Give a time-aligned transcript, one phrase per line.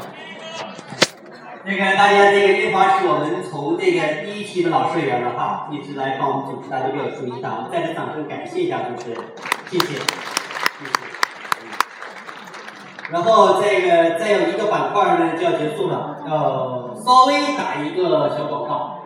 [1.62, 7.56] 那个大家这个月华是我们从这个第一期的老社员了哈，一直来帮我们主持，大家都比较熟悉他。
[7.56, 9.20] 我们再次掌声感谢一下主持人，
[9.70, 10.00] 谢谢，谢谢。
[13.10, 19.02] 然后这个再有一个板块呢就要结束了，要稍微打一个小广告。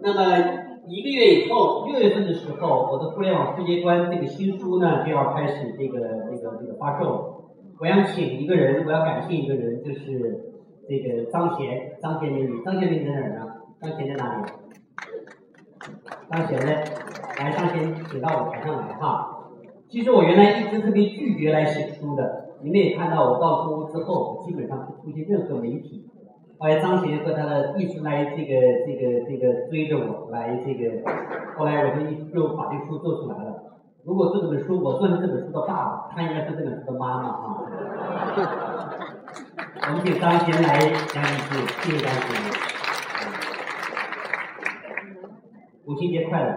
[0.00, 0.38] 那么
[0.86, 5.98] 一个月以后，六月份的时候，我的互联网世界观这个新书呢就要开始这个
[6.30, 7.34] 这个这个发售了。
[7.80, 10.44] 我想请一个人，我要感谢一个人，就是。
[10.90, 13.52] 这个张贤，张贤美女，张贤美女在哪儿呢？
[13.82, 14.52] 张贤在哪里？
[16.30, 16.72] 张贤呢？
[17.38, 19.50] 来，张贤，请到舞台上来哈。
[19.90, 26.08] 其实我原来一直特别拒绝来写书的，你们也看到我到中之后，基本上不出现任何媒体。
[26.56, 31.02] 后来张贤和他的一直来这个这个这个追着我来这个，
[31.58, 33.77] 后来我就一就把这书做出来了。
[34.08, 37.60] 如果这本书我算是这本书的爸爸，他应该是这本书的妈妈啊。
[39.82, 40.78] 我们请张贤来
[41.12, 42.18] 讲几句，谢谢张贤。
[45.84, 46.48] 母亲节快乐！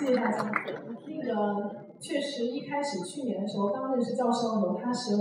[0.00, 0.50] 谢谢大家。
[1.06, 1.34] 那个
[2.00, 5.12] 确实，一开始去年的时候刚认识教授的时候，他是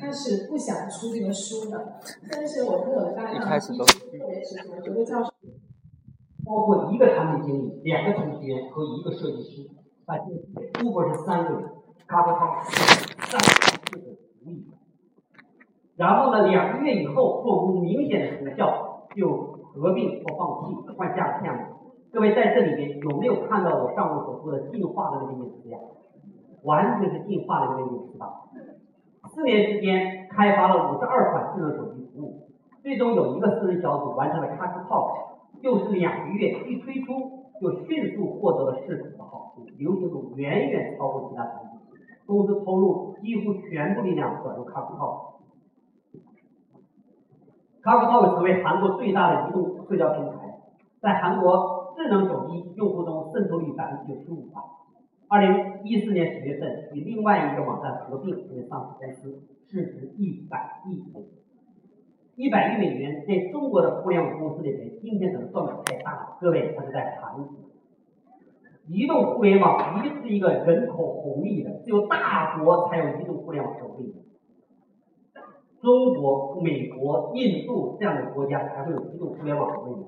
[0.00, 1.98] 他是不想出这个书的，
[2.30, 3.84] 但是我们有的搭档一直特
[4.28, 5.32] 别执着，觉得教授
[6.48, 9.68] 包括一个产品经理、两个程序员和一个设计师，
[10.06, 10.16] 啊，
[10.82, 11.68] 乌博是三个人，
[12.06, 13.38] 卡布涛三
[13.92, 14.66] 个人无意。
[15.96, 21.62] 然后呢，两个月以后做出明显的成效，就合并或放弃换下个项目。
[22.10, 25.78] 各位在这里边有没有看到我上面所说的进化的那个意思呀？
[26.62, 28.48] 完全是进化的那个意思吧？
[29.28, 32.48] 四年时间开发了五十二款智能手机服务，
[32.82, 35.12] 最终有一个私人小组完成了咖啡泡
[35.62, 41.80] 就是两个月一推出就迅速获得了市场的好处，流行度远远超过其他产品，
[42.26, 45.38] 公司投入几乎全部力量转入 CastTalk。
[47.82, 50.60] CastTalk 成为韩国最大的移动社交平台，
[51.00, 54.62] 在韩国智能手机用户中渗透率百分之九十五吧。
[55.28, 60.67] 二零一四年十月份与另外一个网站合并成为上市公司，市值一百。
[62.38, 66.38] 一百亿美元在中国的互联网公司里面，今天可能算的太大了。
[66.40, 67.46] 各位，它是在韩国。
[68.86, 74.14] 移动互联网一定是一个人口红利的，只有大国才有移动互联网红利。
[75.82, 80.06] 中国、美国、印度这样的国家才会有移动互联网红利。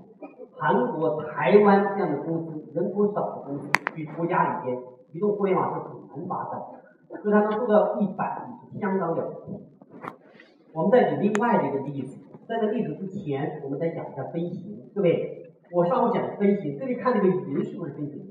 [0.56, 4.78] 韩国、台湾这样的公司，人口少的公司，与国家里边
[5.10, 6.60] 移动互联网是很难发展
[7.10, 9.69] 的，所以它能做到一百亿，相当了不起。
[10.72, 14.82] 我们再举另外的一个例子，在这例子之前，我们再讲一下飞行。
[14.94, 18.30] 各位，我上午讲的飞行，各位看这个云是不是飞行？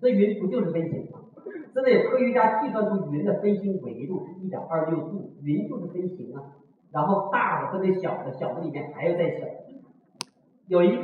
[0.00, 1.20] 这云不就是飞行吗？
[1.72, 6.56] 现在有科学家计算出云的飞行维度是一点二六度，云就是飞行啊。
[6.90, 9.46] 然后大的分为小的，小的里面还要再小。
[10.66, 10.98] 有一。